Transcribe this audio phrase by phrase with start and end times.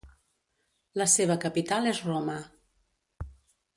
[1.01, 2.39] La seva capital és Roma.